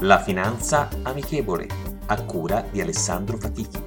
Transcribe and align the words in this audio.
La 0.00 0.18
finanza 0.18 0.88
amichevole, 1.02 1.66
a 2.06 2.22
cura 2.24 2.60
di 2.70 2.80
Alessandro 2.80 3.38
Fatichi. 3.38 3.82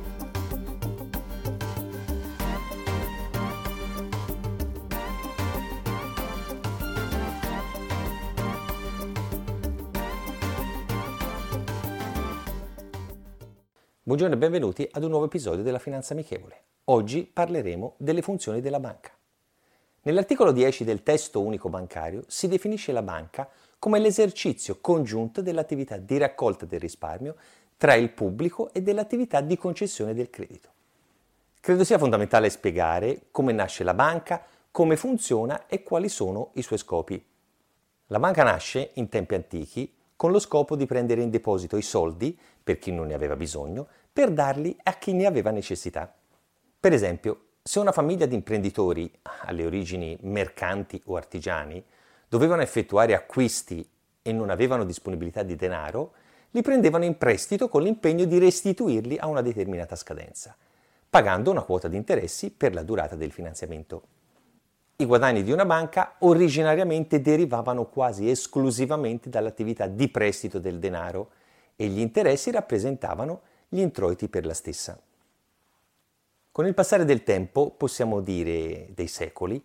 Buongiorno 14.01 14.33
e 14.33 14.37
benvenuti 14.37 14.87
ad 14.89 15.03
un 15.03 15.09
nuovo 15.09 15.25
episodio 15.25 15.61
della 15.61 15.77
Finanza 15.77 16.13
Amichevole. 16.13 16.63
Oggi 16.85 17.29
parleremo 17.31 17.95
delle 17.97 18.21
funzioni 18.21 18.61
della 18.61 18.79
banca. 18.79 19.11
Nell'articolo 20.03 20.53
10 20.53 20.85
del 20.85 21.03
testo 21.03 21.41
unico 21.41 21.67
bancario 21.67 22.23
si 22.27 22.47
definisce 22.47 22.93
la 22.93 23.03
banca 23.03 23.49
come 23.79 23.99
l'esercizio 23.99 24.77
congiunto 24.81 25.41
dell'attività 25.41 25.97
di 25.97 26.17
raccolta 26.17 26.65
del 26.65 26.79
risparmio 26.79 27.35
tra 27.77 27.93
il 27.93 28.09
pubblico 28.09 28.73
e 28.73 28.81
dell'attività 28.81 29.41
di 29.41 29.57
concessione 29.57 30.13
del 30.13 30.29
credito. 30.29 30.69
Credo 31.59 31.83
sia 31.83 31.97
fondamentale 31.97 32.49
spiegare 32.49 33.23
come 33.31 33.53
nasce 33.53 33.83
la 33.83 33.93
banca, 33.93 34.43
come 34.71 34.95
funziona 34.95 35.67
e 35.67 35.83
quali 35.83 36.09
sono 36.09 36.51
i 36.53 36.61
suoi 36.61 36.79
scopi. 36.79 37.23
La 38.07 38.19
banca 38.19 38.43
nasce 38.43 38.91
in 38.93 39.09
tempi 39.09 39.35
antichi 39.35 39.93
con 40.15 40.31
lo 40.31 40.39
scopo 40.39 40.75
di 40.75 40.87
prendere 40.87 41.21
in 41.21 41.29
deposito 41.29 41.77
i 41.77 41.83
soldi, 41.83 42.37
per 42.63 42.79
chi 42.79 42.91
non 42.91 43.07
ne 43.07 43.13
aveva 43.13 43.35
bisogno, 43.35 43.87
per 44.11 44.31
darli 44.31 44.75
a 44.83 44.93
chi 44.93 45.13
ne 45.13 45.27
aveva 45.27 45.51
necessità. 45.51 46.11
Per 46.79 46.91
esempio, 46.91 47.41
se 47.61 47.79
una 47.79 47.91
famiglia 47.91 48.25
di 48.25 48.33
imprenditori, 48.33 49.11
alle 49.45 49.65
origini 49.65 50.17
mercanti 50.21 50.99
o 51.05 51.17
artigiani, 51.17 51.83
dovevano 52.27 52.61
effettuare 52.61 53.13
acquisti 53.13 53.87
e 54.21 54.31
non 54.31 54.49
avevano 54.49 54.83
disponibilità 54.83 55.43
di 55.43 55.55
denaro, 55.55 56.13
li 56.51 56.61
prendevano 56.61 57.05
in 57.05 57.17
prestito 57.17 57.67
con 57.67 57.83
l'impegno 57.83 58.25
di 58.25 58.39
restituirli 58.39 59.17
a 59.17 59.27
una 59.27 59.41
determinata 59.41 59.95
scadenza, 59.95 60.55
pagando 61.09 61.51
una 61.51 61.61
quota 61.61 61.87
di 61.87 61.97
interessi 61.97 62.51
per 62.51 62.73
la 62.73 62.83
durata 62.83 63.15
del 63.15 63.31
finanziamento. 63.31 64.15
I 64.97 65.05
guadagni 65.05 65.43
di 65.43 65.51
una 65.51 65.65
banca 65.65 66.15
originariamente 66.19 67.21
derivavano 67.21 67.85
quasi 67.85 68.29
esclusivamente 68.29 69.29
dall'attività 69.29 69.87
di 69.87 70.09
prestito 70.09 70.57
del 70.57 70.79
denaro 70.79 71.29
e 71.75 71.87
gli 71.87 71.99
interessi 71.99 72.49
rappresentavano 72.49 73.41
gli 73.69 73.79
introiti 73.79 74.27
per 74.27 74.45
la 74.45 74.55
stessa. 74.55 74.99
Con 76.51 76.65
il 76.65 76.73
passare 76.73 77.05
del 77.05 77.21
tempo, 77.21 77.69
possiamo 77.69 78.21
dire 78.21 78.87
dei 78.95 79.05
secoli, 79.05 79.63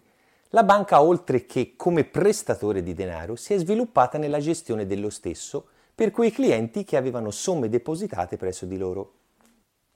la 0.55 0.64
banca, 0.64 1.03
oltre 1.03 1.47
che 1.47 1.75
come 1.77 2.05
prestatore 2.05 2.83
di 2.83 2.92
denaro, 2.92 3.36
si 3.36 3.55
è 3.55 3.58
sviluppata 3.58 4.19
nella 4.19 4.39
gestione 4.39 4.84
dello 4.84 5.08
stesso 5.08 5.67
per 5.95 6.11
quei 6.11 6.31
clienti 6.31 6.84
che 6.84 6.98
avevano 6.98 7.31
somme 7.31 7.70
depositate 7.70 8.36
presso 8.36 8.67
di 8.67 8.77
loro. 8.77 9.12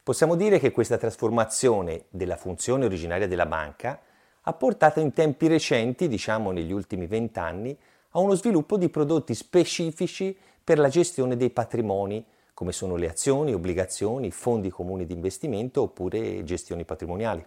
Possiamo 0.02 0.34
dire 0.34 0.58
che 0.58 0.70
questa 0.70 0.96
trasformazione 0.96 2.04
della 2.08 2.36
funzione 2.36 2.86
originaria 2.86 3.28
della 3.28 3.44
banca 3.44 4.00
ha 4.40 4.52
portato 4.54 5.00
in 5.00 5.12
tempi 5.12 5.46
recenti, 5.46 6.08
diciamo 6.08 6.52
negli 6.52 6.72
ultimi 6.72 7.06
vent'anni, 7.06 7.76
a 8.10 8.18
uno 8.18 8.34
sviluppo 8.34 8.78
di 8.78 8.88
prodotti 8.88 9.34
specifici 9.34 10.34
per 10.64 10.78
la 10.78 10.88
gestione 10.88 11.36
dei 11.36 11.50
patrimoni, 11.50 12.24
come 12.54 12.72
sono 12.72 12.96
le 12.96 13.10
azioni, 13.10 13.52
obbligazioni, 13.52 14.30
fondi 14.30 14.70
comuni 14.70 15.04
di 15.04 15.12
investimento 15.12 15.82
oppure 15.82 16.44
gestioni 16.44 16.86
patrimoniali. 16.86 17.44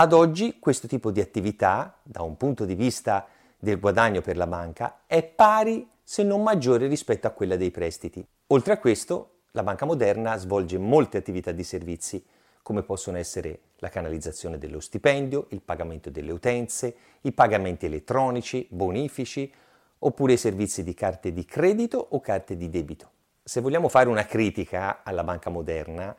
Ad 0.00 0.12
oggi 0.12 0.60
questo 0.60 0.86
tipo 0.86 1.10
di 1.10 1.20
attività, 1.20 1.98
da 2.04 2.22
un 2.22 2.36
punto 2.36 2.64
di 2.64 2.76
vista 2.76 3.26
del 3.58 3.80
guadagno 3.80 4.20
per 4.20 4.36
la 4.36 4.46
banca, 4.46 5.00
è 5.06 5.24
pari 5.24 5.90
se 6.04 6.22
non 6.22 6.44
maggiore 6.44 6.86
rispetto 6.86 7.26
a 7.26 7.30
quella 7.30 7.56
dei 7.56 7.72
prestiti. 7.72 8.24
Oltre 8.46 8.74
a 8.74 8.78
questo, 8.78 9.38
la 9.50 9.64
banca 9.64 9.86
moderna 9.86 10.36
svolge 10.36 10.78
molte 10.78 11.16
attività 11.16 11.50
di 11.50 11.64
servizi, 11.64 12.24
come 12.62 12.84
possono 12.84 13.18
essere 13.18 13.58
la 13.78 13.88
canalizzazione 13.88 14.56
dello 14.56 14.78
stipendio, 14.78 15.46
il 15.48 15.62
pagamento 15.62 16.10
delle 16.10 16.30
utenze, 16.30 16.94
i 17.22 17.32
pagamenti 17.32 17.86
elettronici, 17.86 18.68
bonifici, 18.70 19.52
oppure 19.98 20.34
i 20.34 20.36
servizi 20.36 20.84
di 20.84 20.94
carte 20.94 21.32
di 21.32 21.44
credito 21.44 21.98
o 22.10 22.20
carte 22.20 22.56
di 22.56 22.70
debito. 22.70 23.10
Se 23.42 23.60
vogliamo 23.60 23.88
fare 23.88 24.08
una 24.08 24.26
critica 24.26 25.02
alla 25.02 25.24
banca 25.24 25.50
moderna, 25.50 26.14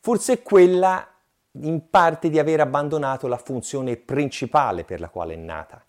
forse 0.00 0.40
quella 0.40 1.06
in 1.62 1.90
parte 1.90 2.30
di 2.30 2.38
aver 2.38 2.60
abbandonato 2.60 3.26
la 3.26 3.36
funzione 3.36 3.96
principale 3.96 4.84
per 4.84 5.00
la 5.00 5.08
quale 5.08 5.34
è 5.34 5.36
nata, 5.36 5.82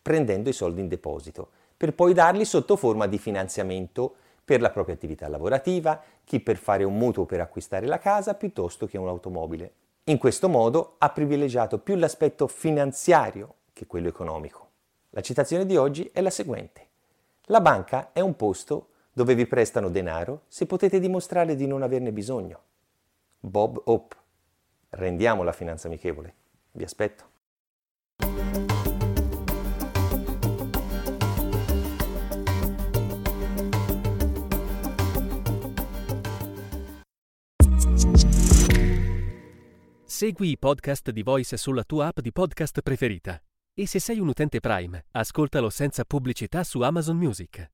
prendendo 0.00 0.48
i 0.48 0.52
soldi 0.52 0.80
in 0.80 0.88
deposito, 0.88 1.50
per 1.76 1.94
poi 1.94 2.12
darli 2.12 2.44
sotto 2.44 2.76
forma 2.76 3.06
di 3.06 3.18
finanziamento 3.18 4.14
per 4.44 4.60
la 4.60 4.70
propria 4.70 4.94
attività 4.94 5.28
lavorativa, 5.28 6.00
chi 6.24 6.40
per 6.40 6.56
fare 6.56 6.84
un 6.84 6.96
mutuo 6.96 7.24
per 7.24 7.40
acquistare 7.40 7.86
la 7.86 7.98
casa 7.98 8.34
piuttosto 8.34 8.86
che 8.86 8.98
un'automobile. 8.98 9.72
In 10.04 10.18
questo 10.18 10.48
modo 10.48 10.96
ha 10.98 11.10
privilegiato 11.10 11.78
più 11.78 11.94
l'aspetto 11.94 12.46
finanziario 12.46 13.54
che 13.72 13.86
quello 13.86 14.08
economico. 14.08 14.68
La 15.10 15.20
citazione 15.20 15.66
di 15.66 15.76
oggi 15.76 16.10
è 16.12 16.20
la 16.20 16.30
seguente. 16.30 16.88
La 17.46 17.60
banca 17.60 18.10
è 18.12 18.20
un 18.20 18.34
posto 18.34 18.88
dove 19.12 19.34
vi 19.34 19.46
prestano 19.46 19.90
denaro 19.90 20.42
se 20.48 20.66
potete 20.66 20.98
dimostrare 20.98 21.54
di 21.54 21.66
non 21.66 21.82
averne 21.82 22.12
bisogno. 22.12 22.60
Bob 23.38 23.80
Hope 23.84 24.16
rendiamo 24.92 25.42
la 25.42 25.52
finanza 25.52 25.86
amichevole. 25.86 26.34
Vi 26.72 26.84
aspetto. 26.84 27.30
Segui 40.04 40.50
i 40.50 40.58
podcast 40.58 41.10
di 41.10 41.22
Voice 41.22 41.56
sulla 41.56 41.82
tua 41.82 42.06
app 42.06 42.20
di 42.20 42.32
podcast 42.32 42.80
preferita. 42.80 43.42
E 43.74 43.86
se 43.86 43.98
sei 43.98 44.20
un 44.20 44.28
utente 44.28 44.60
Prime, 44.60 45.06
ascoltalo 45.12 45.70
senza 45.70 46.04
pubblicità 46.04 46.62
su 46.62 46.80
Amazon 46.82 47.16
Music. 47.16 47.70